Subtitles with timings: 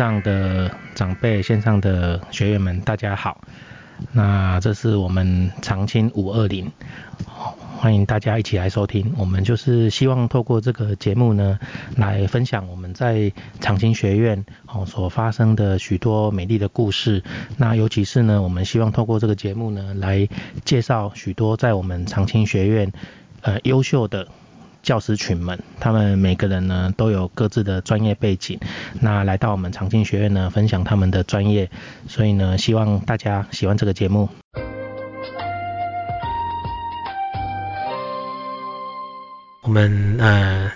[0.00, 3.42] 上的长辈、线上的学员们，大家好。
[4.12, 6.72] 那这是我们长青五二零，
[7.76, 9.12] 欢迎大家一起来收听。
[9.18, 11.58] 我们就是希望透过这个节目呢，
[11.98, 13.30] 来分享我们在
[13.60, 17.22] 长青学院哦所发生的许多美丽的故事。
[17.58, 20.26] 那尤其是呢，我们希望透过这个节目呢，来
[20.64, 22.90] 介绍许多在我们长青学院
[23.42, 24.28] 呃优秀的。
[24.82, 28.58] 教师群们，他们每个人呢都有各自的专业背景，
[29.00, 31.70] 那来到我们长青学院呢分享他们的专业，
[32.08, 34.28] 所以呢希望大家喜欢这个节目。
[39.62, 40.72] 我们呃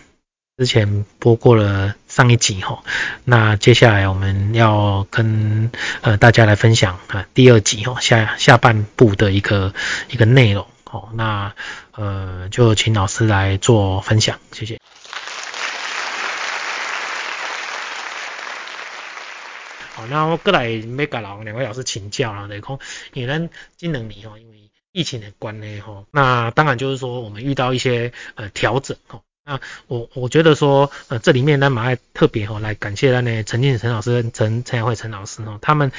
[0.57, 2.85] 之前播过了上一集哈，
[3.25, 9.75] 那接下来我们要跟呃大家来分享啊第二集哈下下半部的一个
[10.11, 10.67] 一个内容。
[10.95, 11.53] 哦，那
[11.91, 14.81] 呃，就请老师来做分享，谢谢。
[19.97, 22.79] 好，那我过来要甲老两位老师请教啦，来讲，
[23.13, 35.91] 因为咱今两年吼，因为疫情的关系吼，那当然就是说我们遇到一些呃调整吼，那我我觉得说呃这里面呢，马爱特别吼来感谢咱的陈进陈老师、陈陈晓慧陈老师吼，他们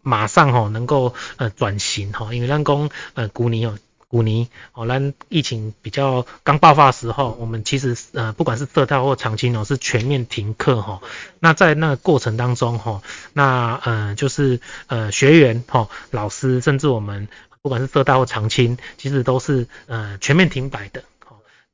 [0.00, 3.78] 马上吼能够呃转型吼，因为咱讲呃古年哦。
[4.08, 11.00] 古尼哦，那疫情比较刚爆发的时候，我们其实呃不管是浙大或长青哦，是全面停课哈。
[11.40, 13.02] 那在那个过程当中哈，
[13.34, 17.28] 那呃就是呃学员哈、老师，甚至我们
[17.60, 21.04] 不管是浙大或长青，其实都是呃全面停摆的。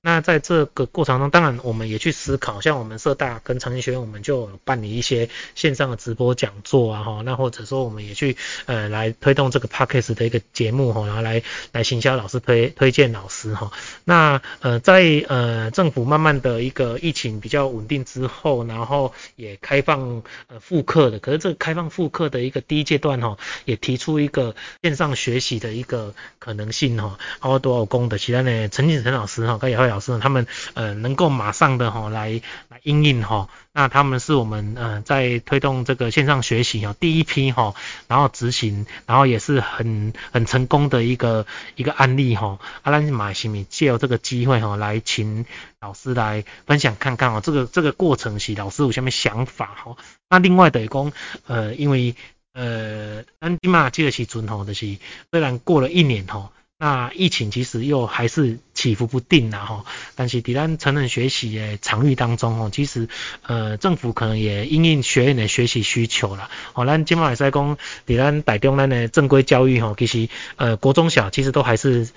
[0.07, 11.43] 那在这个过程中，当然我们也去思考，像我们社大跟长青学院，我们就办理一些线上的直播讲座啊，哈，那或者说我们也去呃来推动这个 podcast 的一个节目哈，然后来
[11.73, 13.73] 来行销老师推推荐老师哈。
[14.05, 29.94] 那呃在呃政府慢慢的一个疫情比较稳定之后，然后也开放呃复课的，可是这开放复课的一个第一阶段哈，也提出一个线上学习的一个可能性哈，包多少功的，其他呢陈景成老师哈，他也会。
[29.95, 37.77] 老师他们呃能够马上的哈来来应应哈，那他们是我们呃在推动这个线上学习哈第一批哈，
[38.09, 41.47] 然后执行，然后也是很很成功的一个
[41.77, 42.59] 一个案例哈。
[42.83, 45.47] 阿兰马西米借由这个机会哈来请
[45.81, 49.97] 老师来分享看看哦，这个这个过程是老师有什么想法哈？
[50.29, 51.13] 那另外的讲
[51.47, 52.17] 呃因为
[52.53, 54.97] 呃安吉玛这个时阵吼就是
[55.31, 56.51] 虽然过了一年吼。
[56.77, 59.85] 那疫情其实又还是起伏不定呐哈，
[60.17, 63.09] 但是在咱成人学习的场域当中吼，其实
[63.43, 66.51] 呃政府可能也因应学院的学习需求啦。
[66.75, 72.09] 哦，咱今嘛也在讲，在咱台中咱的正规教育吼，其实呃国中小其实都还是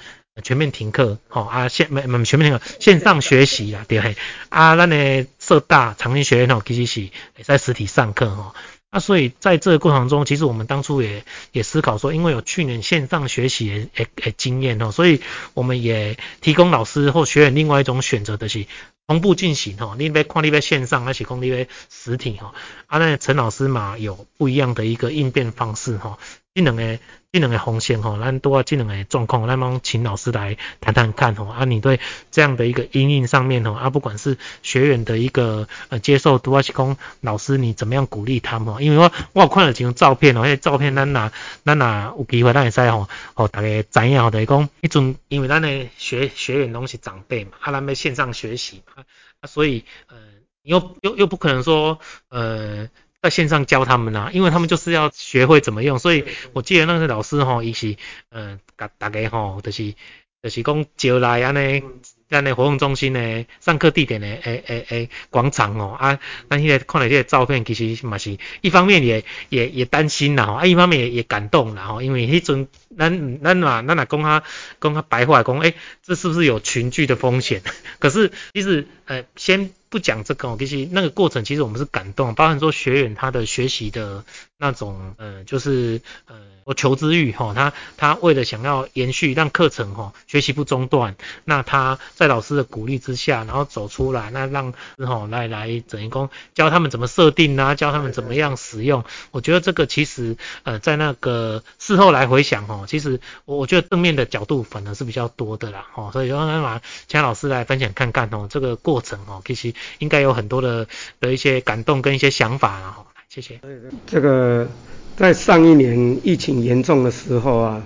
[0.41, 4.17] 全面停课，吼啊线没没全面停课线上学习啦，对嘿，
[4.49, 7.09] 啊咱的社大长青学院吼，其实是
[7.43, 8.55] 在实体上课吼。
[8.89, 15.21] 那所以在这个过程中，其实我们当初也也思考说，因为有去年线上学习的诶经验哦，所以
[15.53, 18.65] 我们也提供老师或学员另外一种选择的是
[19.07, 22.53] 同步进行哈，你别看你别线上，还是讲你别实体哈。
[22.87, 26.19] 啊，那陈老师嘛有不一样的一个应变方式哈。
[26.53, 26.97] 这两个
[27.31, 31.45] 这两个红线吼，咱都要这两个状况，咱帮请老师来谈谈看吼。
[31.45, 31.99] 啊，你对
[32.31, 38.83] 这样的一个阴影上面吼，啊，不管是学员的一个呃接受，都要去讲老师你怎么样鼓励他们？
[38.83, 41.31] 因为我我看了几张照片哦，那些照片咱拿
[41.63, 48.96] 咱拿有机会咱会使吼，吼大家知影吼，就是讲一种，因为咱的学学员拢是长辈嘛，啊，咱要线上学习嘛，
[49.41, 50.17] 啊，所以呃，
[50.63, 51.99] 又又又不可能说
[52.29, 52.89] 呃。
[53.19, 57.97] 在线上教他们啊，因为他们就是要学会怎么用，所以我记得那个老师哈，一起
[58.29, 59.95] 呃，打打给哈，就是
[60.43, 61.83] 就是讲招来安尼。
[62.29, 72.67] 咱的活动中心的上课地点的诶诶诶广场哦啊，咱现在看了这些照片，其实嘛是一方面也也也担心啦吼，啊一方面也也感动啦吼，因为迄阵
[72.97, 74.43] 咱咱嘛咱若讲他
[74.81, 77.61] 讲他白话讲，诶这是不是有群聚的风险？
[77.99, 84.23] 可是其实呃先不讲这个，其实那个过程其实我们是感动，包含说学员他的学习的
[84.57, 86.35] 那种呃就是呃
[86.65, 91.97] 我求知欲哈，他他为了想要延续让课程哈学习不中断，那他。
[92.15, 99.03] 在老师的鼓励之下，然后走出来，那让之后来来整一工教他们怎么设定啊，教他们怎么样使用。
[99.31, 110.87] 我觉得这个其实呃，在那个事后来回想哦，其实我我觉得正面的角度反而是比较多的啦哦，所以让马请老师来分享看看哦，这个过程哦，其实应该有很多的
[111.19, 112.97] 的一些感动跟一些想法啊，
[113.29, 113.59] 谢谢。
[114.05, 114.67] 这个
[115.15, 117.83] 在上一年疫情严重的时候啊，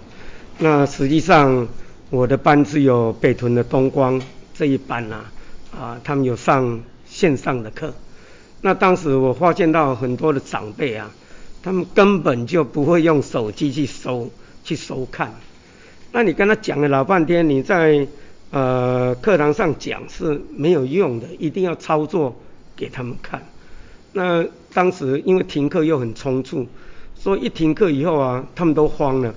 [0.59, 1.67] 那实际上。
[2.11, 4.21] 我的班只有北屯的东光
[4.53, 5.23] 这一班呐，
[5.73, 7.93] 啊，他们有上线上的课。
[8.59, 11.09] 那当时我发现到很多的长辈啊，
[11.63, 14.29] 他们根本就不会用手机去收
[14.65, 15.33] 去收看。
[16.11, 18.05] 那你跟他讲了老半天，你在
[18.51, 22.39] 呃课堂上讲是没有用的，一定要操作
[22.75, 23.41] 给他们看。
[24.13, 26.67] 那当时因为停课又很匆促，
[27.15, 29.33] 所以一停课以后啊，他们都慌了。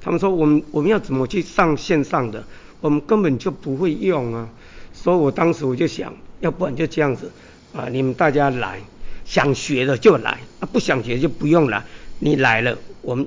[0.00, 2.44] 他们说我们我们要怎么去上线上的？
[2.80, 4.48] 我们根本就不会用啊。
[4.92, 7.30] 所以我当时我就想，要不然就这样子
[7.72, 8.80] 啊，你们大家来，
[9.24, 11.84] 想学的就来，啊不想学就不用来。
[12.18, 13.26] 你来了，我们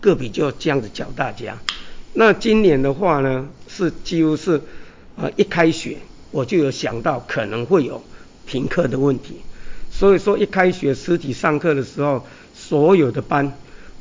[0.00, 1.58] 个别就这样子教大家。
[2.14, 4.60] 那今年的话呢，是几乎是
[5.20, 5.98] 啊一开学
[6.30, 8.02] 我就有想到可能会有
[8.46, 9.36] 停课的问题。
[9.90, 12.24] 所以说一开学实体上课的时候，
[12.54, 13.52] 所有的班，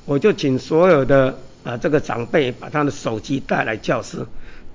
[0.06, 4.26] 我就请所有的啊这个长辈把他的手机带来教室。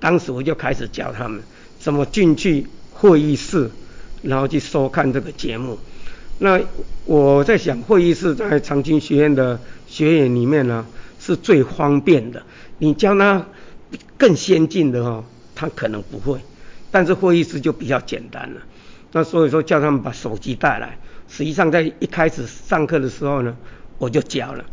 [0.01, 1.41] 当时我就开始教他们
[1.79, 3.71] 怎么进去会议室，
[4.23, 5.79] 然后去收看这个节目。
[6.39, 6.61] 那
[7.05, 10.85] 我在想，会议室在长青学院的学员里面呢，
[11.21, 12.43] 是最方便的。
[12.79, 13.47] 你教他
[14.19, 15.25] 更先进的哈，
[15.55, 16.41] 他可能不会。
[16.91, 18.61] 但是会议室就比较简单了。
[19.13, 20.99] 那所以说叫他们把手机带来。
[21.27, 23.57] 实际上在一开始上课的时候呢，
[23.99, 24.65] 我就教了，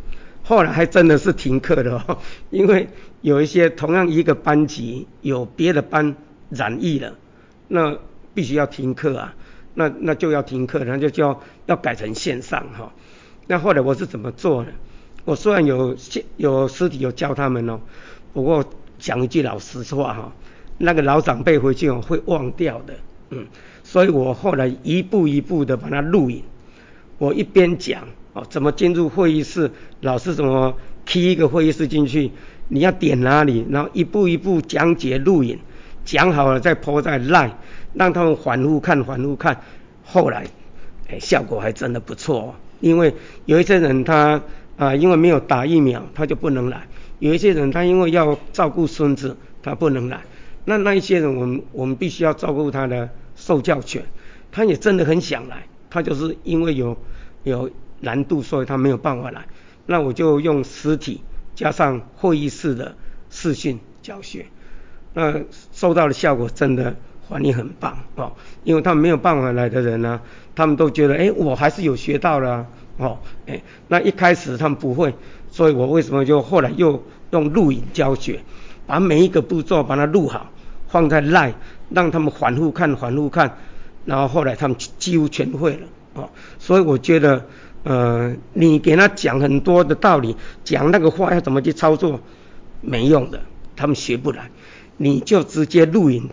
[0.44, 2.18] 后来还真的是停课的哦，
[2.50, 2.90] 因为
[3.22, 6.16] 有一些同样一个班级有别的班
[6.50, 7.16] 染疫了，
[7.70, 7.98] 那
[8.34, 9.34] 必须要停课啊，
[9.76, 12.92] 那那就要停课，那就叫要改成线上哈。
[13.48, 14.70] 那后来我是怎么做呢？
[15.24, 15.96] 我虽然有
[16.36, 17.80] 有实体有教他们哦，
[18.34, 18.66] 不过
[19.00, 20.34] 讲一句老实话哈，
[20.82, 22.94] 那个老长辈回去哦会忘掉的，
[23.30, 23.46] 嗯。
[23.84, 26.44] 所以我后来一步一步的把它录影，
[27.18, 29.70] 我一边讲哦，怎么进入会议室，
[30.00, 30.74] 老师怎么
[31.06, 32.32] 踢一个会议室进去，
[32.70, 35.60] 你要点哪里，然后一步一步讲解录影，
[36.06, 37.52] 讲好了再播在 line，
[37.94, 39.62] 让他们反复看反复看，
[40.06, 40.46] 后来
[41.10, 43.14] 哎效果还真的不错，哦因为
[43.46, 44.42] 有一些人他
[44.78, 46.88] 啊因为没有打疫苗他就不能来，
[47.20, 50.22] 有一些人他因为要照顾孙子他不能来，
[50.66, 53.10] 那那一些人我们我们必须要照顾他的。
[53.34, 54.04] 受教权，
[54.52, 56.96] 他也真的很想来，他就是因为有
[57.44, 57.72] 有
[58.02, 59.48] 难度，所以他没有办法来。
[59.88, 61.22] 那我就用实体
[61.56, 62.96] 加上会议室的
[63.32, 64.46] 视讯教学，
[65.14, 65.42] 那
[65.72, 66.96] 收到的效果真的
[67.28, 68.34] 反应很棒哦。
[68.64, 70.22] 因为他们没有办法来的人呢，
[70.54, 72.68] 他们都觉得哎，我还是有学到了
[72.98, 73.18] 哦，
[73.48, 75.16] 哎，那一开始他们不会，
[75.50, 78.44] 所以我为什么就后来又用录影教学，
[78.86, 80.52] 把每一个步骤把它录好，
[80.88, 81.54] 放在 Line。
[81.94, 83.58] 让他们反复看，反复看，
[84.06, 86.30] 然后后来他们几乎全会了哦。
[86.58, 87.46] 所以我觉得，
[87.84, 92.22] 呃，你给他讲很多的道理，讲那个话要怎么去操作，
[92.80, 93.42] 没用的，
[93.76, 94.50] 他们学不来。
[94.96, 96.30] 你就直接录影，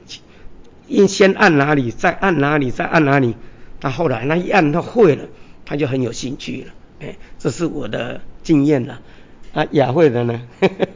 [0.86, 3.34] 应先按哪里，再按哪里，再按哪里，
[3.80, 5.24] 他后来那一按他会了，
[5.66, 6.72] 他就很有兴趣了。
[7.00, 9.00] 哎，这是我的经验了。
[9.52, 10.40] 啊，雅慧的呢？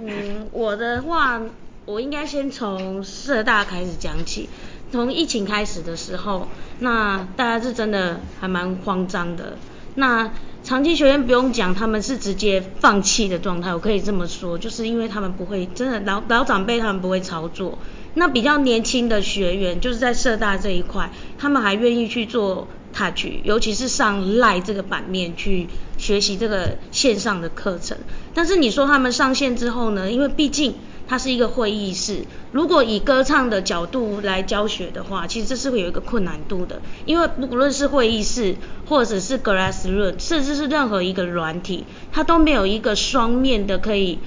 [0.00, 1.40] 嗯，我的话。
[1.84, 4.48] 我应该先从社大开始讲起。
[4.92, 6.46] 从疫情开始的时候，
[6.78, 9.58] 那大家是真的还蛮慌张的。
[9.96, 10.30] 那
[10.62, 17.78] 长期学院不用讲，他们是直接放弃的状态，我可以这么说，就是因为他们不会，真的老老长辈他们不会操作。
[18.14, 25.66] 那比较年轻的学员，就是在社大这一块，他们还愿意去做 touch，尤其是上赖这个版面去
[26.02, 27.96] 学习这个线上的课程。
[28.34, 30.10] 但是你说他们上线之后呢？
[30.10, 30.74] 因为毕竟
[31.06, 38.56] 它是一个会议室，如果以歌唱的角度来教学的话，其实这是会有一个困难度的，因为不论是会议室
[38.88, 44.18] 或者是 Glassroom，甚至是任何一个软体，它都没有一个双面的可以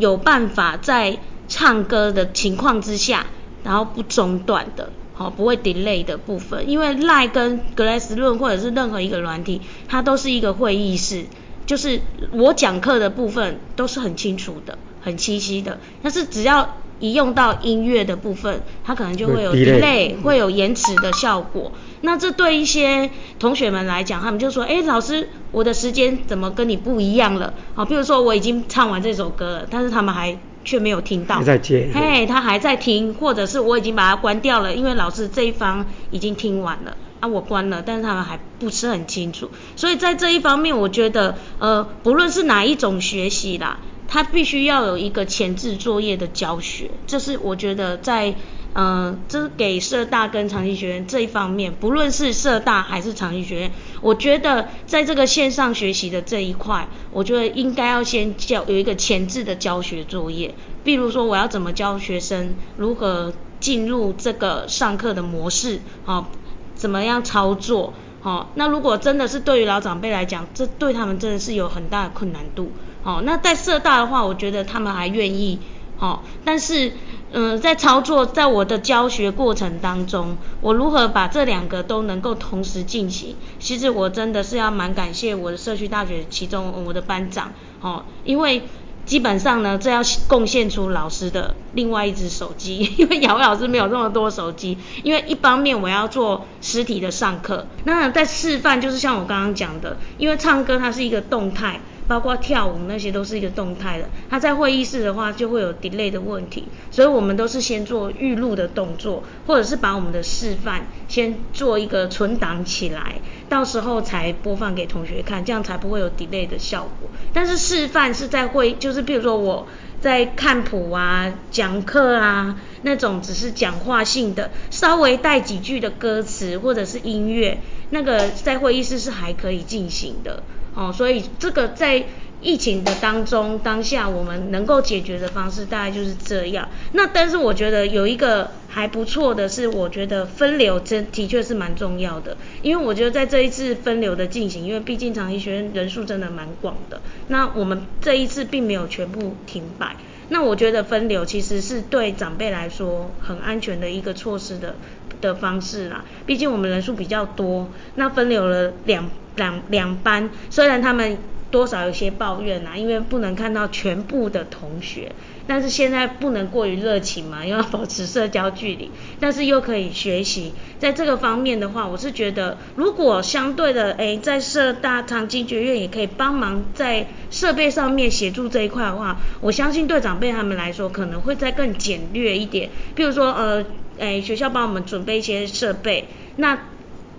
[0.00, 3.26] 有办法在唱歌的情况之下，
[3.62, 11.24] 然后不中断的，好不会 delay 的部分，因为 Line 跟 Glassroom 或者是任何一个软体，它都是一个会议室，
[11.66, 12.00] 就是
[12.32, 14.78] 我讲课的部分都是很清楚的。
[15.04, 21.72] 很清晰的，但是只要一用到音乐的部分，它可能就会有 delay，会有延迟的效果。
[22.02, 27.52] 那这对一些同学们来讲，他们就说：，哎，老师，我的时间怎么跟你不一样了？
[27.74, 31.42] 好，比如说我已经唱完这首歌了，但是他们还却没有听到。
[31.42, 31.90] 在接。
[31.94, 39.50] 嘿，他还在听，或者是我已经把它关掉了，因为老师这一方已经听完了，啊，我关了，但是他们还不是很清楚。
[39.76, 43.78] 所以在这一方面，我觉得，呃，不论是哪一种学习啦。
[44.12, 48.34] 他必须要有一个前置作业的教学，这是我觉得在，
[48.74, 60.54] 呃，这是给社大跟长期学院这一方面，不论是社大还是长期学院，我觉得在这个线上学习的这一块，我觉得应该要先教有一个前置的教学作业，
[60.84, 66.28] 比如说我要怎么教学生如何进入这个上课的模式，好，
[66.74, 67.94] 怎么样操作。
[68.20, 72.70] 好，那如果真的是对于老长辈来讲，这对他们真的是有很大的困难度。
[73.02, 75.58] 好，那在社大的话，我觉得他们还愿意。
[75.96, 76.92] 好，但是，
[77.32, 83.36] 嗯，在操作，在我的教学过程当中，我如何把这两个都能够同时进行？
[83.58, 87.52] 其实我真的是要蛮感谢我的社区大学其中我的班长。
[87.80, 88.62] 好，因为。
[89.04, 94.78] 基本上呢，这要贡献出老师的另外一只手机， 因为雅慧老师没有那么多手机。
[95.02, 101.80] 因为一方面我要做实体的上课，那在示范就是像我刚刚讲的，因为唱歌它是一个动态。
[102.08, 117.08] 包括跳舞那些都是一个动态的，他在会议室的话就会有 delay 的问题，所以我们都是先做预录的动作，或者是把我们的示范先做一个存档起来，到时候才播放给同学看，这样才不会有 delay 的效果。
[117.32, 119.66] 但是示范是在会，就是比如说我
[120.00, 127.58] 在看谱啊、讲课啊那种只是讲话性的，稍微带几句的歌词或者是音乐，
[127.90, 130.42] 那个在会议室是还可以进行的。
[130.74, 132.04] 哦，所以这个在
[132.40, 136.68] 疫情的当中，当下我们能够解决的方式大概就是这样。
[136.92, 142.36] 那但是我觉得有一个还不错的是，我觉得分流真的确是蛮重要的。
[142.62, 149.94] 因为我觉得在这一次分流的进行，因为毕竟长医学院人数真的蛮广的，那我们这一次并没有全部停摆。
[150.28, 154.76] 那我觉得分流其实是对长辈来说很安全的一个措施的
[155.22, 156.04] 的方式啦。
[156.26, 159.08] 毕竟我们人数比较多，那分流了两。
[159.34, 161.16] 两两班，虽然他们
[161.50, 165.10] 多少有些抱怨呐，因为不能看到全部的同学，
[165.46, 183.64] 但是现在不能过于热情嘛，又要保持社交距离，但是又可以学习，在这个方面的话，我是觉得如果相对的，哎，在社大长经学院也可以帮忙在设备上面协助这一块的话，我相信对长辈他们来说可能会再更简略一点，比如说呃，
[184.02, 186.58] 哎，学校帮我们准备一些设备，那。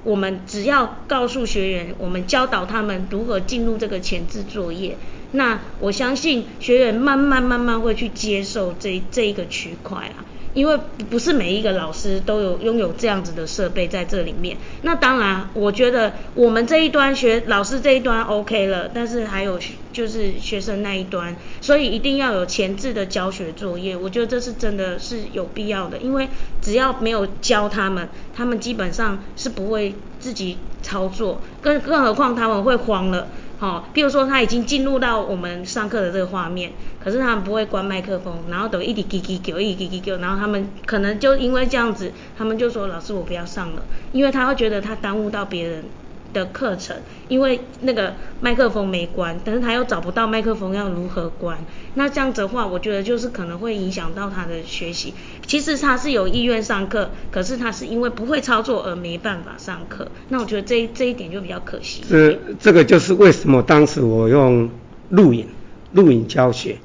[0.05, 4.97] 我们只要告诉学员，我们教导他们如何进入这个前置作业，
[5.31, 10.25] 那我相信学员慢慢慢慢会去接受这这一个区块啊。
[10.53, 10.77] 因为
[11.09, 14.57] 不是每一个老师都有拥有这样子的设备在这里面。
[14.83, 19.59] 那当然，我觉得我们这一端学老师这一端 OK 了，但是还有
[19.91, 23.97] 就是学生那一端，所以一定要有前置的教学作业。
[23.97, 26.29] 我觉得这是真的是有必要的，因为
[26.61, 33.27] 只要没有教他们，他们基本上是不会自己操作，更更何况他们会慌了。
[33.63, 45.85] 哦，比如说他已经进入到我们上课的这个画面，可是他们不会关麦克风，然后都一滴叽叽叫，一滴叽叽叫，然后他们可能就因为这样子，他们就说老师我不要上了，因为他会觉得他耽误到别人。
[46.33, 46.97] 的课程，
[47.27, 51.59] 因为那个麦克风没关，但是他又找不到麦克风要如何关，
[51.93, 55.13] 那这样子的话，我觉得就是可能会影响到他的学习。
[55.45, 60.07] 其实他是有意愿上课，可是他是因为不会操作而没办法上课。
[60.29, 62.01] 那我觉得这这一点就比较可惜。
[62.09, 64.69] 这这个就是为什么当时我用
[65.09, 65.47] 录影
[65.91, 66.77] 录影教学，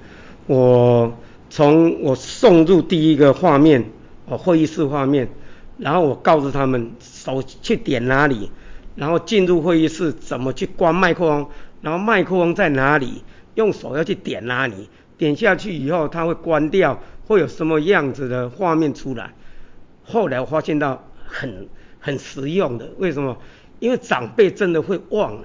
[0.46, 1.16] 我
[1.48, 3.86] 从我送入第一个画面
[4.26, 5.28] 哦会议室画面，
[5.78, 8.50] 然后我告诉他们手去点哪里。
[8.98, 11.48] 然后进入会议室怎么去关麦克风？
[11.80, 13.22] 然后麦克风在哪里？
[13.54, 14.90] 用手要去点哪里？
[15.16, 19.32] 点下去以后它会关掉，会有什么样子的画面出来？
[20.02, 21.68] 后来我发现到很
[22.00, 23.38] 很实用的，为什么？
[23.78, 25.44] 因为长辈真的会忘了，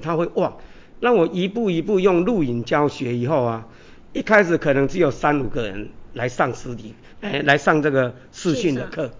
[0.00, 0.56] 他会忘。
[1.00, 3.66] 那我一步一步用录影教学以后啊，
[4.14, 9.10] 一开始可能只有三五个人来上实体，哎，来上这个视讯的课。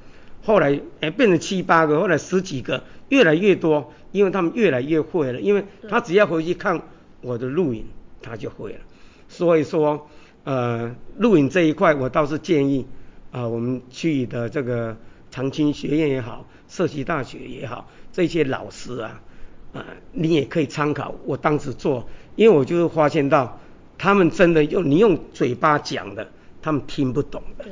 [0.46, 6.80] 后来哎变成七八个，后来十几个，越来越多，因为他们越来越会了，因为他只要回去看
[7.20, 7.84] 我的录影，
[8.22, 8.78] 他就会了。
[9.28, 10.08] 所以说，
[10.44, 12.86] 呃，录影这一块，我倒是建议
[13.32, 14.96] 啊，我们去的这个
[15.32, 19.20] 长青学院也好，社区大学也好，这些老师啊，
[19.72, 23.58] 啊，你也可以参考我当时做，因为我就是发现到，
[23.98, 26.30] 他们真的用你用嘴巴讲的，
[26.62, 27.64] 他们听不懂的。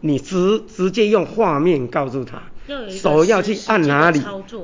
[0.00, 2.42] 你直直接用画面告诉他，
[2.90, 4.22] 手要去按哪里，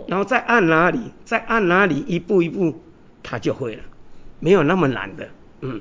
[0.09, 2.83] 然后再按哪里，再按哪里，一步一步
[3.23, 3.83] 他就会了，
[4.41, 5.29] 没有那么难的，
[5.61, 5.81] 嗯。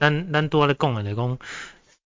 [0.00, 1.38] 咱咱多咧讲的来讲。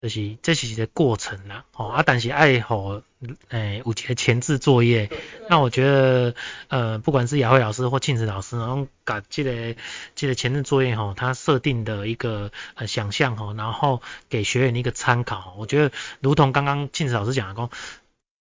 [0.02, 3.02] 就是这是一个过程啦，哦啊，但是爱好
[3.50, 5.08] 诶有一个前置作业，
[5.48, 6.34] 那我觉得
[6.66, 9.76] 呃不管是雅慧老师或庆子老师，然后把这个
[10.16, 17.70] 这个前置作业吼，他设定的一个呃想象吼，然后给学员一个参考，我觉得如同刚刚庆子老师讲的讲，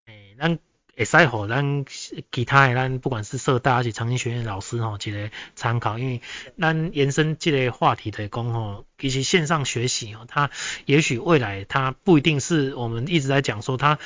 [0.07, 0.57] 诶咱。
[0.95, 1.85] 会使互咱
[2.31, 6.21] 其他的咱不管是社大还是长青学院老师吼，一个参考，因为
[6.59, 10.51] 咱延伸这个话题的讲吼，其实线上学习哦，它
[10.85, 13.99] 也许未来它不一定是我们一直在讲说它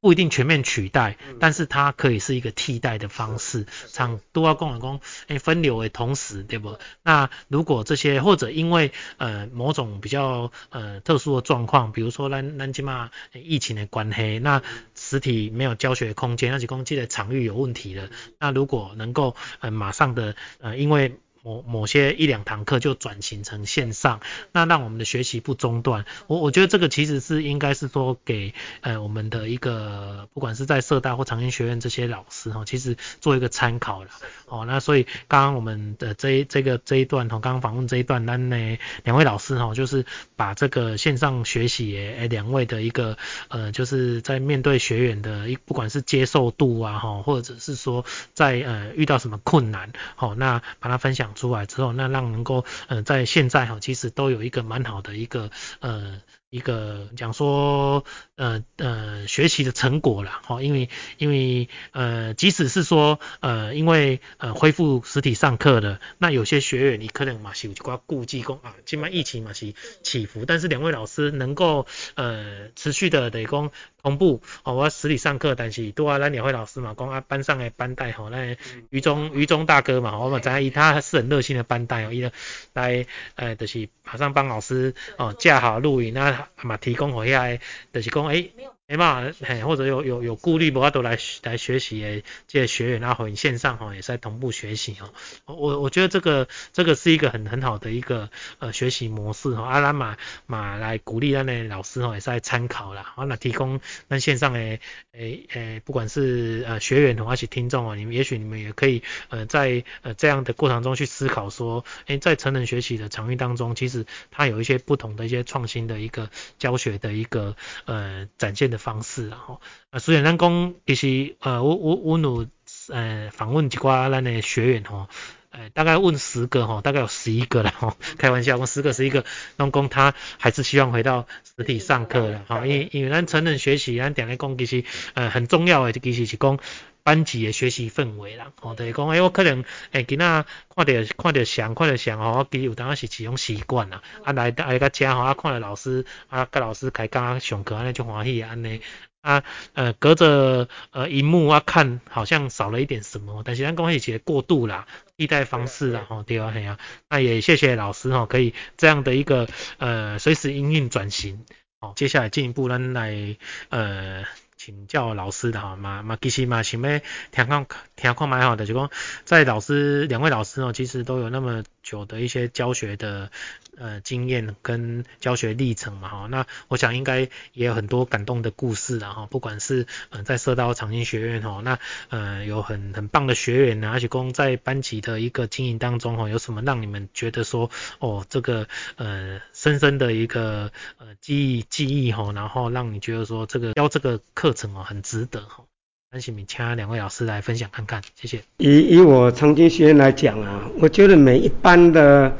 [0.00, 3.66] 不一定全面取代，但是它可以是一个替代的方式。
[3.88, 6.78] 像都要共员工诶分流的同时，对不？
[7.02, 14.62] 那如果这些或者因为呃某种比较呃特殊的状况，比如说咱咱起码疫情的关系，那
[14.94, 24.20] 实体没有教学空间，那几公记的场域有问题了，那如果能够呃马上的呃因为某某些一两堂课就转型成线上，
[24.52, 26.04] 那让我们的学习不中断。
[26.26, 34.10] 我我觉得这个其实是应该是说给呃我们的一个不管是在社大或长兴学院这些老师哈，其实做一个参考了。
[34.46, 40.04] 哦，那所以刚刚我们的这这个这一段哈，刚刚访问这一段，那呢两位老师哈，就是
[40.36, 43.16] 把这个线上学习诶两位的一个
[43.48, 48.04] 呃，就是在面对学员的一不管是接受度啊哈，或者是说
[48.34, 51.29] 在呃遇到什么困难，好，那把它分享。
[51.34, 56.20] 出来之后，那让能够，嗯，在现在哈，其实都有一个蛮好的一个，呃。
[56.50, 73.70] 一个讲说，呃呃，学习的成果了，哈，因为因为呃，即使是说，呃，因为呃恢复实体上课的，那有些学员你可能嘛是有寡顾忌讲啊，今麦疫情嘛是起伏，但是两位老师能够呃持续的得讲
[74.02, 78.56] 同步，哦，我实体上课，但是多啊，咱两位老师嘛，讲啊班上的班带吼，那
[78.90, 82.30] 于中于中大哥嘛，我们在以他是很热心的班带哦，伊呢
[82.72, 86.48] 来呃就是马上帮老师哦架好录影那。
[86.62, 88.52] 嘛，提供互遐个，就是讲，诶。
[88.90, 95.12] 哎嘛，嘿，或者有有有顾虑，不法都来来学习诶，这些学员啊，或线上哈，也是在同步学习哈。
[95.46, 99.62] 我我觉得这个这个是一个很很好的一个呃学习模式哈。
[99.62, 100.16] 阿拉马
[100.46, 103.12] 马来鼓励那的老师哈，也是在参考啦。
[103.14, 103.78] 好，那提供
[104.08, 104.80] 那线上诶
[105.12, 118.79] 诶诶，不管是呃学员同还是听众啊，你们也许你们也可以呃在呃这样的过程中去思考说，诶，在成人学习的场域当中，其实它有一些不同的一些创新的一个教学的一个呃展现的。
[118.80, 122.46] 方式然后啊，虽然咱讲其实呃，我我我有
[122.88, 125.08] 呃访问一寡咱的学员吼，
[125.50, 129.24] 呃大概问十个吼，大概有十一个了吼，开玩笑，问十个十一个，
[129.56, 134.84] 拢讲他还是希望回到实体上课了哈，因因为咱成人学习，咱定来讲其实
[135.14, 136.58] 呃很重要的其实是讲
[137.02, 140.44] 班级的学习氛围啦，吼，就是讲诶我可能诶今仔
[140.76, 148.82] 看着看着像看着像吼，我其实有当时是一种习惯啦，啊来来个遮吼，啊看着老师啊甲老师开讲上课安尼就欢喜安尼，
[149.20, 156.78] 啊呃隔着呃荧幕啊看好像少了一点什么，但是咱讲是一些过渡啦，替代方式啦吼，对啊嘿啊，
[157.08, 161.44] 那也谢谢老师哦，可以这样的一个呃随时应运转型，
[161.80, 163.36] 好，接下来进一步咱来
[163.68, 164.24] 呃。
[164.70, 167.00] 请教老师的哈，嘛嘛其实嘛想要
[167.32, 168.88] 听看听看蛮好的，就讲
[169.24, 171.64] 在老师两位老师哦，其实都有那么。
[171.82, 173.30] 久的一些教学的
[173.78, 177.20] 呃经验跟教学历程嘛哈，那我想应该
[177.54, 181.78] 也有很多感动的故事然后不管是呃在社大长青学院哈，那
[182.10, 195.64] 呃有很很棒的学员呢，而且公在班级的一个经营当中哈，有什么让你们觉得说哦这个呃深深的一个呃记忆记忆哈，然后让你觉得说这个教这个课程哦很值得哈。
[196.10, 198.42] 安喜敏，请两位老师来分享看看，谢谢。
[198.56, 202.36] 以以我长青学院来讲啊，我觉得每一班的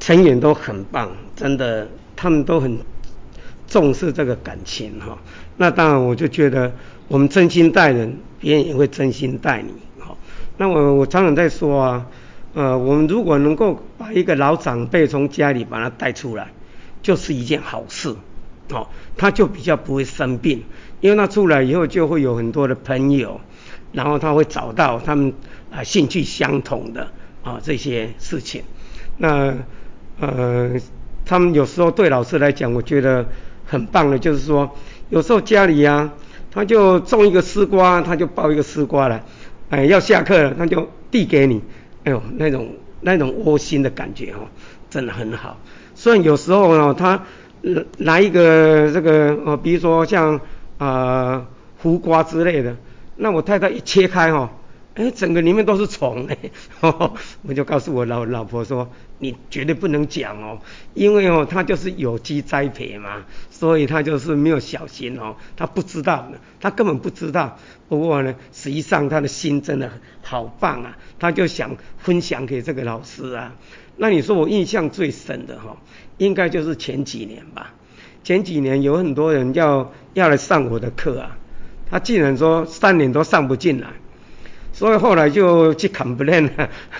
[0.00, 2.78] 成员都很棒，真的，他们都很
[3.68, 5.16] 重视这个感情哈。
[5.56, 6.72] 那当然，我就觉得
[7.06, 9.72] 我们真心待人，别人也会真心待你。
[10.00, 10.18] 好，
[10.56, 12.06] 那我我常常在说啊，
[12.54, 16.48] 呃，我们如果能够把一个老长辈从家里把他带出来，
[17.00, 18.16] 就是一件好事。
[18.70, 20.64] 好，他就比较不会生病，
[21.00, 23.40] 因为他出来以后就会有很多的朋友，
[23.92, 25.32] 然后他会找到他们
[25.70, 27.08] 啊兴趣相同的
[27.42, 28.62] 啊这些事情。
[29.18, 29.54] 那
[30.18, 30.70] 呃，
[31.26, 33.26] 他们有时候对老师来讲，我觉得
[33.66, 34.74] 很棒的，就是说
[35.10, 36.12] 有时候家里啊，
[36.50, 39.22] 他就种一个丝瓜，他就抱一个丝瓜来，
[39.70, 41.60] 哎，要下课了他就递给你，
[42.04, 42.68] 哎呦那种
[43.00, 44.48] 那种窝心的感觉哦，
[44.88, 45.58] 真的很好。
[45.94, 47.22] 虽然有时候呢，他。
[47.96, 50.38] 来一个这个哦，比如说像
[50.78, 51.46] 啊
[51.78, 52.76] 胡瓜之类的，
[53.16, 54.50] 那我太太一切开哈，
[54.94, 56.38] 哎，整个里面都是虫哎，
[57.42, 60.58] 我就告诉我老老婆说，你绝对不能讲哦，
[60.94, 67.58] 因为哦，他就是有机栽培嘛，所以他就是没有小心哦，他不知道，他根本不知道。
[67.88, 69.90] 不过呢，实际上他的心真的
[70.22, 73.54] 好棒啊，他就想分享给这个老师啊。
[73.96, 75.76] 那你说我印象最深的哈？
[76.18, 77.74] 应该就是前几年吧，
[78.24, 81.36] 前几年有很多人要要来上我的课啊，
[81.90, 83.88] 他竟然说三年都上不进来，
[84.72, 86.50] 所以后来就去 complain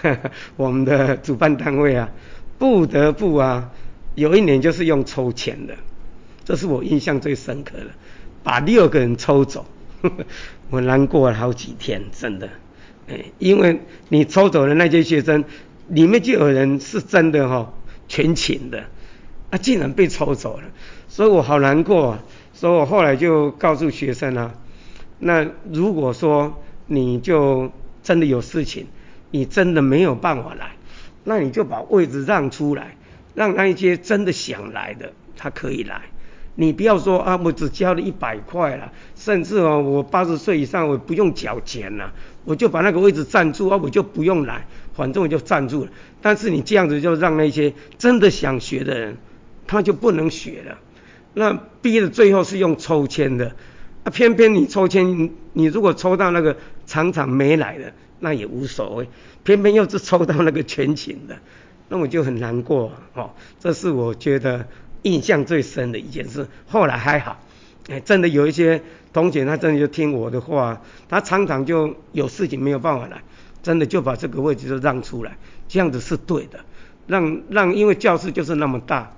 [0.56, 2.10] 我们的主办单位啊，
[2.58, 3.70] 不得不啊，
[4.14, 5.74] 有一年就是用抽签的，
[6.44, 7.86] 这是我印象最深刻的，
[8.42, 9.64] 把六个人抽走，
[10.68, 12.50] 我难过了好几天，真的，
[13.08, 15.44] 哎，因为你抽走的那些学生，
[15.88, 17.72] 里面就有人是真的哈
[18.08, 18.84] 全勤的，
[19.48, 20.64] 啊，竟然被抽走了，
[21.14, 22.24] 所以我好难过，啊。
[22.52, 24.52] 所以我后来就告诉学生啊，
[25.20, 27.70] 那如果说你就
[28.02, 28.88] 真的有事情，
[29.30, 30.72] 你真的没有办法来，
[31.22, 32.96] 那你就把位置让出来，
[33.36, 36.02] 让那一些真的想来的他可以来。
[36.56, 42.12] 你不要说啊，我只交了一百块了，甚至哦，我八十岁以上我不用缴钱了，
[42.44, 45.90] 我就把那个位置占住啊，我就不用来，反正我就占住了。
[46.20, 49.16] 但是你这样子就让那些真的想学的人，
[49.68, 50.78] 他就不能学了。
[51.34, 53.54] 那逼的最后是用抽签的，
[54.04, 59.08] 啊，偏偏你抽签，你如果抽到那个常常没来的，那也无所谓，
[59.42, 61.36] 偏偏又是抽到那个全勤的，
[61.88, 63.30] 那我就很难过哦。
[63.60, 64.66] 这是我觉得。
[65.04, 67.38] 印象最深的一件事，后来还好，
[67.90, 68.80] 哎，真的有一些
[69.12, 73.22] 同学他真的就听我的话，他常常就有事情没有办法来，
[73.62, 75.36] 真的就把这个位置就让出来，
[75.68, 76.58] 这样子是对的，
[77.06, 79.12] 让让因为教室就是那么大，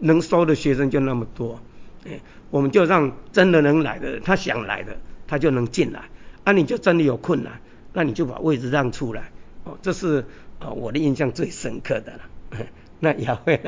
[0.00, 1.60] 能收的学生就那么多，
[2.04, 6.08] 哎，我们就让真的能来的，他想来的他就能进来，
[6.44, 7.60] 啊，你就真的有困难，
[7.92, 9.30] 那你就把位置让出来，
[9.64, 10.24] 哦，这是
[10.58, 12.66] 啊我的印象最深刻的了，
[12.98, 13.60] 那也会。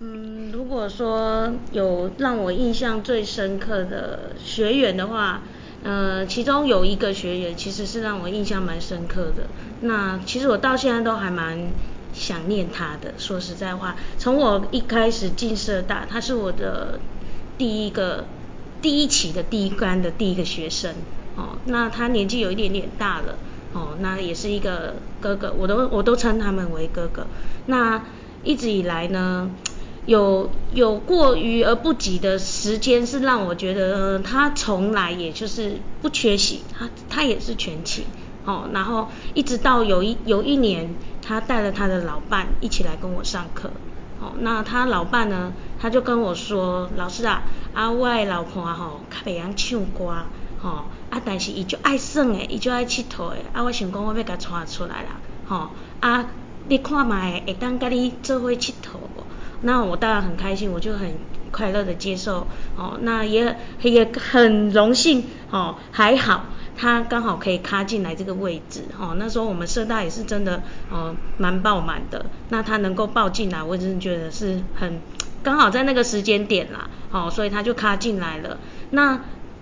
[0.00, 5.42] 嗯，如果说有让我印象最深刻的学员的话，
[5.84, 9.46] 呃，其中有一个学员其实是让我印象蛮深刻的。
[9.80, 11.70] 那其实我到现在都还蛮
[12.12, 13.14] 想念他的。
[13.18, 17.00] 说实在话，从我一开始进社大，他是我的
[17.58, 18.24] 第一个
[18.80, 20.94] 第一期的第一班的第一个学生。
[21.36, 23.36] 哦，那他年纪有一点点大了。
[23.72, 27.26] 哦，那也是一个哥哥，我都我都称他们为哥哥。
[27.66, 28.04] 那
[28.44, 29.50] 一直以来呢？
[30.04, 38.04] 有有过于而不及的时间，是让我觉得他从来也就是不缺席，他他也是全勤，
[38.44, 43.70] 哦，然后一直到有一有一年，他带了他的老伴一起来跟我上课，
[44.20, 50.24] 哦，那他老伴呢，他就跟我说，老师啊，啊我的老婆吼，较袂晓唱歌，
[50.60, 55.68] 吼，啊但是伊就爱耍诶，伊就爱佚佗诶，啊我想讲我要甲带出来啦，吼，
[56.00, 56.26] 啊
[56.68, 59.24] 你看卖会当甲你做伙佚佗无？
[59.62, 61.14] 那我当然很开心，我就很
[61.52, 75.00] 快乐的接受，哦，那也也很荣幸，哦，还好他刚好可以卡进来这个位置，哦，那时候我们社大也是真的，哦，蛮爆满的，那他能够报进来，我真的觉得是很
[75.42, 78.58] 刚好在那个时间点啦，哦，所以他就卡进来了。
[78.90, 79.20] 那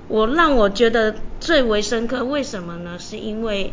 [0.09, 2.99] 我让我觉得最为深刻，为什么呢？
[2.99, 3.73] 是因为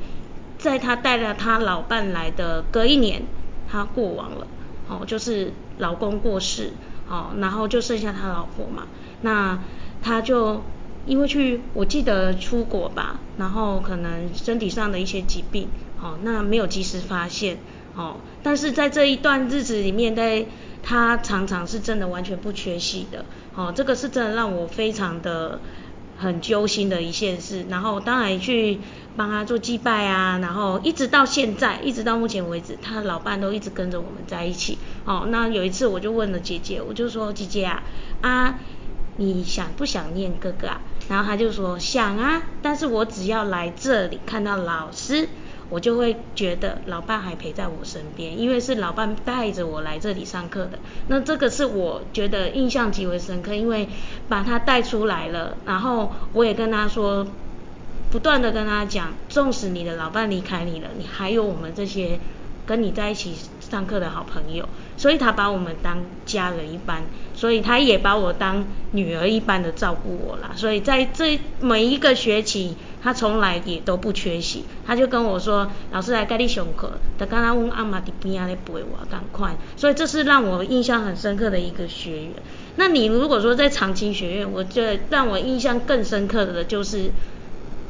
[0.58, 3.23] 在他带了他老伴来的隔一年，
[3.69, 4.47] 他过往了。
[4.89, 6.71] 哦，就是老公过世，
[7.10, 8.88] 哦，然后就剩下他老婆嘛，
[9.21, 9.60] 那
[10.02, 10.63] 他就
[11.08, 15.70] 因为去，我记得出国吧，然后可能身体上的一些疾病，
[16.02, 17.58] 哦，那没有及时发现，
[17.96, 20.46] 哦，但是在这一段日子里面，在
[20.84, 25.60] 他常常是真的完全不缺席的，哦，这个是真的让我非常的。
[26.20, 28.80] 很揪心的一件事，然后当然去
[29.15, 34.80] 帮他做祭拜啊，然后一直到现在，一直到目前为止，他的老伴都一直跟着我们在一起。
[35.06, 37.84] 哦，那有一次我就问了姐姐，我就说姐姐啊，
[38.22, 38.60] 啊，
[39.17, 40.82] 你想不想念哥哥啊？
[41.10, 45.30] 然后他就说想啊，但是我只要来这里看到老师。
[45.70, 50.80] 我就会觉得老伴还陪在我身边，因为是老伴带着我来这里上课的。
[51.10, 53.89] 那这个是我觉得印象极为深刻，因为
[54.30, 57.28] 把他带出来了，然后我也跟他说，
[58.10, 62.17] 不断的跟他讲，纵使你的老伴离开你了，你还有我们这些
[62.65, 63.36] 跟你在一起
[63.69, 67.03] 上课的好朋友，所以他把我们当家人一般，
[67.34, 70.51] 所以他也把我当女儿一般的照顾我啦。
[70.56, 72.75] 所以在这每一个学期。
[72.99, 82.32] 他从来也都不缺席，他就跟我说：“老师来盖你上课，他刚刚问阿妈的边啊来陪我，赶快。”所以这是让我印象很深刻的一个学员。
[82.75, 87.12] 那你如果说在长青学院，我觉得让我印象更深刻的就是，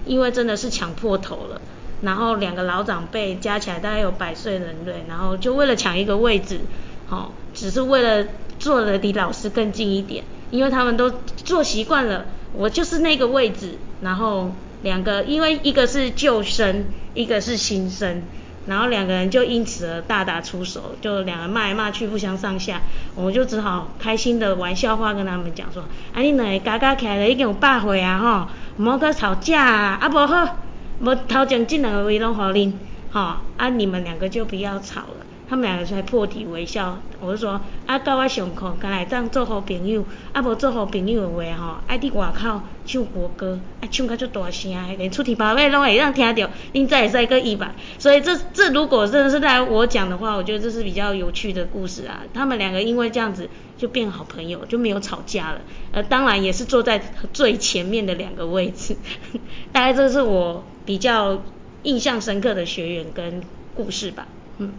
[0.05, 1.61] 因为真的是抢破头了，
[2.01, 6.60] 然后两个老长辈加起来大概有百岁人类，然后就为了抢一个位置，
[7.07, 8.27] 好，只是为了
[8.60, 14.51] 坐的离老师更近一点，因为他们都坐习惯了，我就是那个位置，然后。
[14.83, 18.21] 两个，因为一个是旧生，一个是新生，
[18.67, 22.79] 然后两个人就因此而大打出手，就两个骂来骂去，不相上下。
[23.15, 25.81] 我就只好开心的玩笑话跟他们讲说：，
[26.13, 30.57] 啊，你两个加加起来已经有百岁啊，吼，唔好搁吵架啊，啊不好，
[30.99, 32.73] 我头前这两个位拢好恁，
[33.12, 35.25] 吼，啊你们两个就不要吵了。
[35.49, 36.99] 他们两个才破涕为笑。
[37.21, 47.73] 我就说，啊，到我上课，敢来当做好朋友，啊，无做好朋友的话吼，爱伫外口唱国歌，啊，唱甲足大声，连出题宝贝拢会让听到，恁再会使个一百。
[47.97, 52.23] 所以这这如果真的是在我讲的话，我觉得这是比较有趣的故事啊。
[52.33, 55.62] 他们两个因为这样子就变好朋友，就没有吵架了。
[55.93, 58.97] 呃，当然也是坐在最前面的两个位置。
[59.71, 61.43] 大概这是我比较
[61.84, 63.43] 印象深刻的学员跟
[63.76, 64.26] 故事吧。
[64.58, 64.71] 嗯，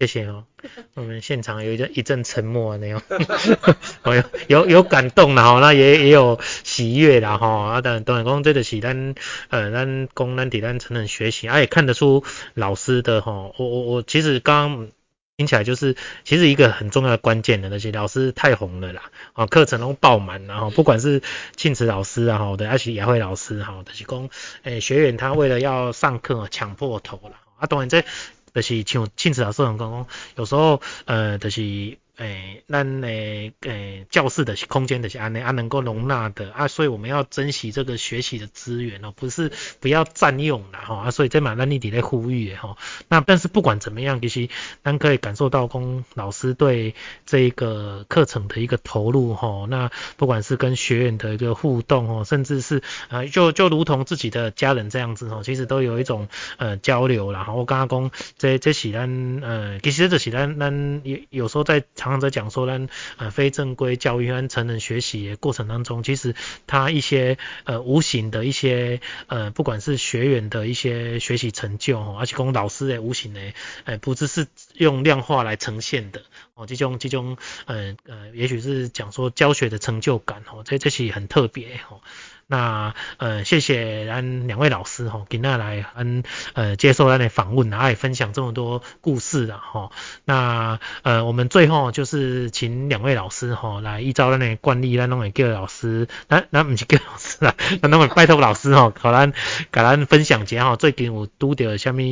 [0.00, 0.44] 谢谢哦。
[0.94, 3.02] 我们现场有一阵一阵沉默那样，
[4.08, 9.14] 有有有感动啦吼，那也也有喜悦啦吼，啊当然当然讲这个是咱
[9.50, 14.88] 呃咱讲咱伫咱成人学习，啊也看得出老师的吼，我我我其实刚
[15.36, 21.22] 听起来就是其实一个很重要的关键的那些老师太红了啦，啊课程都爆满然后不管是
[21.56, 24.28] 庆慈老师啊哈的，而且雅慧老师哈，就是讲
[24.62, 28.04] 诶学员他为了要上课抢破头了，啊当然这。
[28.54, 31.98] 就是像庆慈老师讲讲，有时候呃，就是。
[32.16, 39.50] 诶，咱诶诶教室的空间的是安内啊能够容纳的啊，所以我们要珍惜这个学习的资源哦，不是
[39.80, 42.76] 不要占用了哈啊，所以这嘛咱你伫咧呼吁哈。
[43.08, 44.48] 那但是不管怎么样，其实
[44.84, 46.94] 咱可以感受到公老师对
[47.26, 49.66] 这个课程的一个投入哈。
[49.68, 57.52] 那不管是跟学员的一个互动哦，甚至是啊就就如同自己的家人这样子哦，其实都有一种呃交流啦。
[57.52, 61.82] 我刚刚讲这这是咱呃，其实这是咱咱有有时候在。
[62.04, 62.86] 常常在讲说呢，
[63.16, 66.34] 呃，非正规教育和成人学习过程当中，其实
[66.66, 73.40] 他一些呃无形的一些呃，不管是学员的一些学习成就，而且跟老师的无形的，
[73.84, 76.20] 呃，不只是用量化来呈现的，
[76.52, 82.02] 哦，这种这种呃呃，也许是讲说教学的成就感，哦，这这是很特别，哦。
[82.46, 89.90] 那呃，谢谢咱两位老师哈，今天来嗯呃接受咱的访问，然后也分享这么多故事的哈。
[90.24, 99.32] 那呃，我们最后就是请两位老师哈来依照咱的惯例，咱拢会叫老师，那那不是叫老师啦， 那拢会拜托老师哈，可咱
[99.72, 102.02] 给咱分享一下哈，最近有拄到什么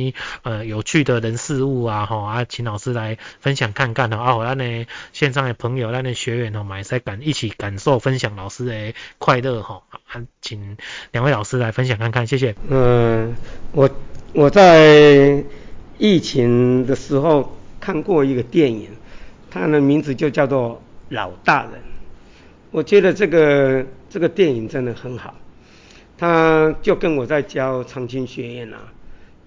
[0.41, 9.83] 呃有趣的人事物啊哈啊，请老师来分享看看啊，咱的线上的朋友，咱的学员哦，买在感一起感受分享老师的快乐哈。
[10.41, 10.77] 请
[11.11, 12.55] 两位老师来分享看看，谢谢。
[12.69, 13.33] 嗯，
[13.71, 13.89] 我
[14.33, 15.43] 我在
[15.97, 18.89] 疫情的时候看过一个电影，
[19.49, 20.81] 它的名字就叫做
[21.15, 21.71] 《老大人》。
[22.71, 25.35] 我觉得这个这个电影真的很好，
[26.17, 28.91] 它就跟我在教长青学院啊，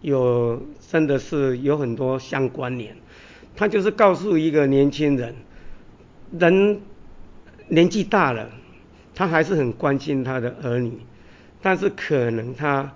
[0.01, 2.97] 有真的是有很多相关联。
[3.59, 5.35] 他就是告诉一个年轻人，
[6.39, 6.81] 人
[7.69, 8.51] 年纪大了。
[9.17, 10.93] 他还是很关心他的儿女，
[11.63, 12.93] 但是可能他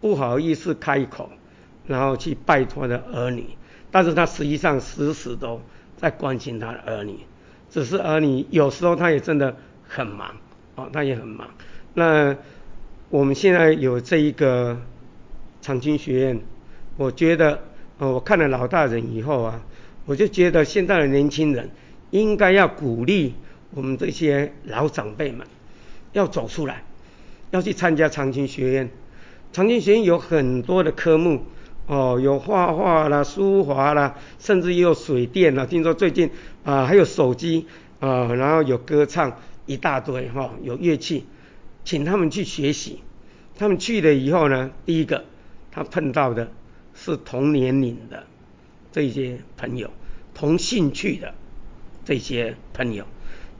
[0.00, 1.28] 不好意思开口，
[1.88, 3.44] 然后去拜托的儿女，
[3.90, 5.60] 但是他实际上时时都
[5.96, 7.18] 在关心他的儿女，
[7.68, 9.56] 只是儿女有时候他也真的
[9.88, 10.36] 很忙，
[10.76, 11.48] 哦，他也很忙。
[11.94, 12.36] 那
[13.10, 14.80] 我们现在有这一个
[15.60, 16.40] 长青学院，
[16.96, 17.58] 我觉得，
[17.98, 19.60] 哦，我看了老大人以后啊，
[20.06, 21.68] 我就觉得现在的年轻人
[22.12, 23.34] 应该要鼓励
[23.72, 25.44] 我们这些老长辈们。
[26.14, 26.84] 要走出来，
[27.50, 28.88] 要去参加长青学院。
[29.52, 31.44] 长青学院有很多的科目，
[31.86, 35.66] 哦，有画画啦、书法啦，甚至也有水电啦。
[35.66, 36.30] 听说最近
[36.64, 37.66] 啊，还有手机
[38.00, 41.26] 啊，然后有歌唱一大堆哈，有乐器，
[41.84, 43.00] 请他们去学习。
[43.58, 45.24] 他们去了以后呢，第一个
[45.70, 46.50] 他碰到的
[46.94, 48.24] 是同年龄的
[48.92, 49.90] 这些朋友，
[50.32, 51.34] 同兴趣的
[52.04, 53.04] 这些朋友，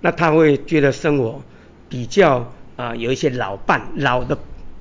[0.00, 1.42] 那他会觉得生活。
[1.94, 4.36] 比较啊，有一些老伴、老的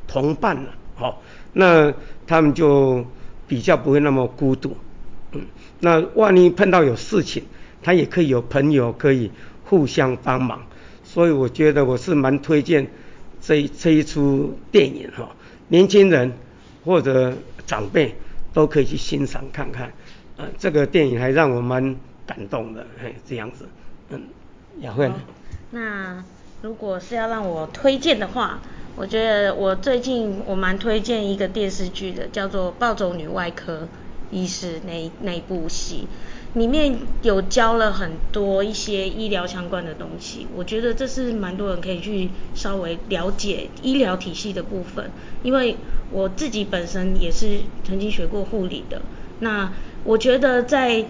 [0.08, 1.22] 同伴了，好，
[1.54, 1.94] 那
[2.26, 3.06] 他们就
[3.48, 4.76] 比较不会那么孤独，
[5.34, 5.42] 嗯，
[5.80, 7.44] 那万一碰到有事情，
[7.84, 9.30] 他也可以有朋友可以
[9.66, 10.64] 互相帮忙，
[11.04, 12.88] 所以我觉得我是蛮推荐
[13.40, 15.30] 这这一出电影哈，
[15.68, 16.34] 年轻人
[16.84, 17.32] 或者
[17.68, 18.16] 长辈
[18.54, 19.94] 都可以去欣赏看看，
[20.38, 21.96] 呃，这个电影还让我蛮
[22.26, 23.70] 感动的，嘿，这样子，
[24.10, 24.20] 嗯，
[24.80, 25.12] 雅慧，
[25.70, 26.24] 那。
[26.64, 28.62] 如果是要让我推荐的话，
[28.96, 33.90] 我觉得我最近我蛮推荐一个电视剧的，叫做《暴走女外科
[34.32, 36.08] 医师》那那部戏，
[36.54, 45.12] 里面有教了很多一些医疗相关的东西，我觉得这是蛮多人可以去稍微了解医疗体系的部分，
[45.44, 45.76] 因为
[46.12, 49.02] 我自己本身也是曾经学过护理的，
[49.40, 49.74] 那
[50.06, 51.04] 我觉得在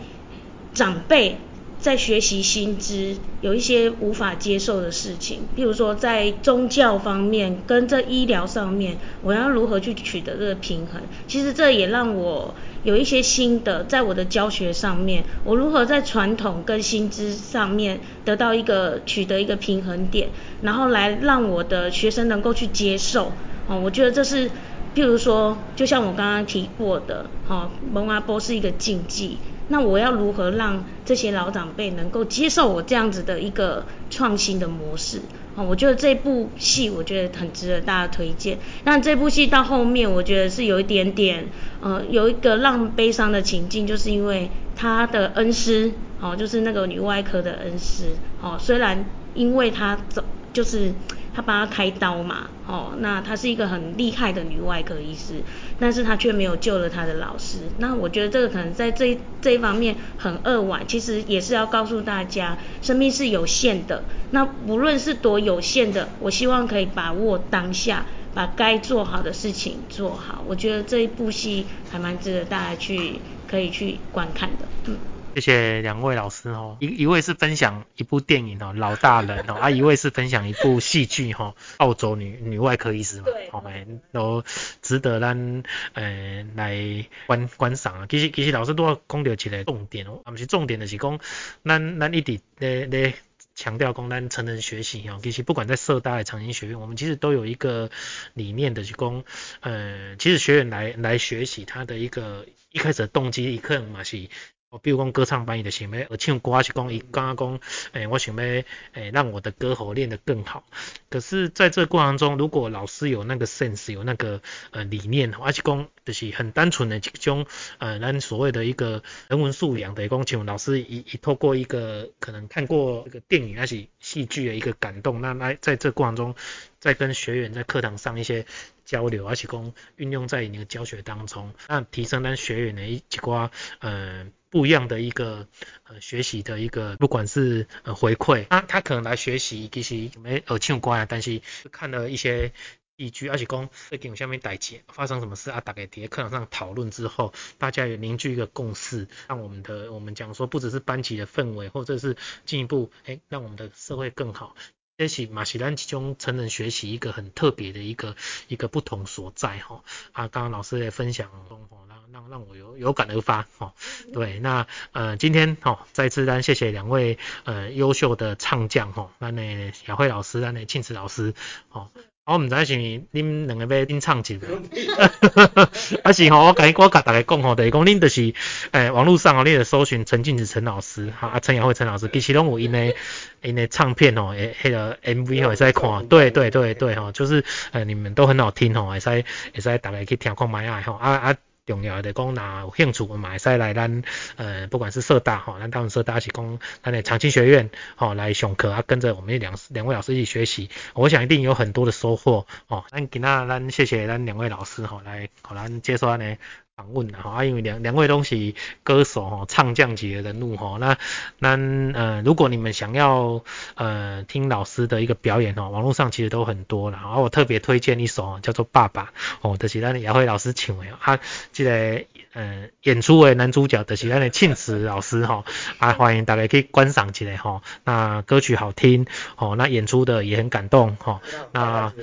[0.74, 1.38] 长辈。
[1.84, 11.02] 在学习新知，有一些无法接受的事情，譬如说在宗教方面跟这医疗上面，我要如何去取得这个平衡？
[11.28, 20.30] 其实这也让我有一些心得，在我的教学上面，我如何在传统跟新知上面得到一个取得一个平衡点，
[20.62, 23.34] 然后来让我的学生能够去接受。
[23.68, 24.50] 哦，我觉得这是，
[24.96, 29.38] 譬如说，就像我刚刚提过的，哦，蒙阿波是一个禁忌。
[29.68, 35.22] 那我要如何让这些老长辈能够接受我这样子的一个创新的模式？
[35.56, 38.58] 哦，我觉得这部戏我觉得很值得大家推荐。
[38.84, 41.48] 那这部戏到后面，我觉得是有一点点，
[41.82, 50.94] 呃，有一个让悲伤的情境，就是因为他的恩师，哦，就是那个女外科的恩师，哦，虽然因为他走，就是。
[51.36, 55.42] 他帮他开刀嘛，哦，那她是一个很厉害的女外科医师，
[55.80, 57.70] 但是她却没有救了她的老师。
[57.80, 64.04] 那我觉得这个可能在这这一方面很扼腕，其实也是要告诉大家，生命是有限的。
[64.32, 70.44] 那无论是多有限的，我希望可以把握当下，把该做好的事情做好。
[70.48, 75.13] 我觉得这一部戏还蛮值得大家去可以去观看的，嗯。
[75.36, 84.44] 谢谢两位老师哦，一一位是分享一部电影哦，老大人哦，啊一位是分享一部戏剧哈，澳洲女女外科医师嘛，好诶，都
[84.82, 88.06] 值得咱呃来观观赏啊。
[88.08, 91.20] 其实其实老师都要讲到一个重点哦，啊不是重点的是讲，
[91.66, 93.16] 咱咱一直咧咧
[93.56, 97.90] 强调讲咱成人学习哦，其实不管在社大长兴学院，我们其实都有一个
[98.36, 99.24] 理念的，去讲
[99.62, 104.30] 呃，其实学员来来学习他的一个一开始的动机，可能嘛是。
[104.74, 107.60] 哦，比如讲歌唱班，伊就想要唱歌，是讲伊刚刚讲，
[107.92, 108.66] 诶，我想要诶
[109.14, 110.66] 让我的歌喉练得更好。
[111.12, 117.46] 可是在这过程中，如果老师有那个 sense，有那个呃理念，而且讲就是很单纯的一种
[117.78, 126.36] 呃咱所谓的一个人文素养的讲，像老师以以透过一个可能看过一个电影还是戏剧的一个感动，那那在这过程中，
[126.80, 128.48] 在跟学员在课堂上一些
[128.86, 134.26] 交流，而且讲运用在你的教学当中，那提升咱学员的一几挂呃。
[134.54, 135.48] 不一样的一个
[135.82, 142.54] 呃学习的一个，不管是呃回馈，他他可能来学习其实没耳听关啊，但是看了一些
[142.96, 154.56] 依据，而且讲在给我下面代接发生什么事啊，大概在课堂上讨论之后，大家也凝聚一个共识，让我们的我们讲说不只是班级的氛围，或者是进一步哎让我们的社会更好。
[154.96, 158.16] 这是马西兰其中成人学习一个很特别的一个
[158.48, 163.74] 一个不同所在哈啊，刚刚老师也分享中哦，让让让我有有感而发哈，
[164.14, 171.34] 对，那呃今天哈再次单谢谢两位呃优秀的唱将哈，那呢小慧老师，那呢庆慈老师
[171.70, 171.90] 哦。
[172.26, 174.48] 我毋知是恁两个要恁唱一个，
[176.04, 178.34] 啊是吼，我甲我甲大家讲吼，就是讲恁就是
[178.72, 182.96] 诶网络上吼，你著搜寻陈静子陈老师，哈啊陈雅慧陈老师，其实拢有因诶
[183.42, 189.26] 因诶唱片吼，诶迄个 MV 吼会使看，对对对对吼，就是呃你们都很好听吼，会使会
[189.60, 191.36] 使大家去听看买下吼，啊啊。
[191.66, 194.04] 重要的讲，若有兴趣，嘛会使来咱
[194.36, 202.84] 呃，不管是社大吼，咱当然社大是讲咱的长青学院吼来上课啊，跟着我们两两位老师一起学习，我想一定有很多的收获哦。
[202.92, 206.38] 那今仔咱谢谢咱两位老师吼来，好咱接受咱的。
[206.76, 210.78] 访问哈啊，因为两两位都是歌手哈，唱将级的人物哈。
[210.80, 210.98] 那
[211.38, 211.50] 那
[211.94, 213.44] 呃，如果你们想要
[213.76, 216.98] 呃听老师的一个表演哦，网络上其实都很多了。
[216.98, 219.04] 然后我特别推荐一首叫做《爸爸》
[219.42, 221.20] 哦，就是咱雅慧老师请的啊，
[221.52, 225.46] 这个呃演出为男主角的是咱的庆慈老师哈
[225.78, 227.62] 啊，欢迎大家可以观赏起来哈。
[227.84, 229.06] 那歌曲好听
[229.38, 231.22] 哦，那演出的也很感动哈。
[231.52, 231.94] 那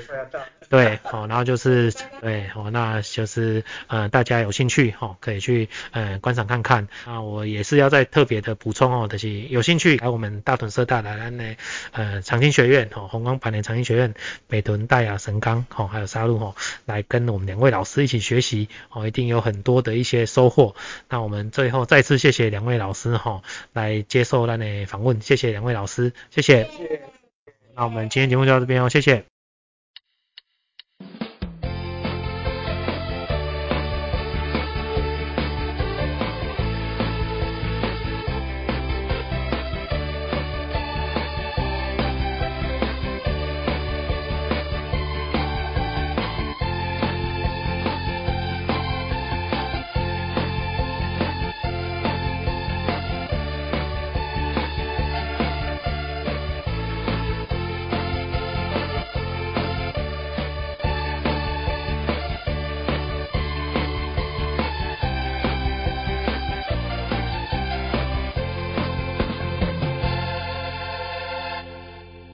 [0.68, 6.86] 对，哦，然后就是对，哦，那就是呃大家有兴趣哈，可以去呃观赏看看。
[7.06, 11.56] 啊，我也是要再特别的补充哦，就是有兴趣来我们大屯社大来咱的
[11.92, 14.12] 呃长青学院哦，红光百年长青学院，
[14.48, 20.74] 北屯大雅神冈哦，还有沙鹿哦，来跟我们两位老师一起学习哦，一定有很多的一些收获。
[21.08, 23.40] 那我们最后再次谢谢两位老师哈，
[23.72, 26.68] 来接受咱的访问，谢谢两位老师，谢谢。
[27.74, 29.24] 那我们今天节目就到这边哦，谢谢。